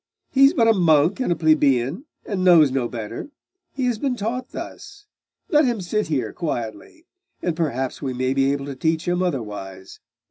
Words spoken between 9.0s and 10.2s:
him otherwise.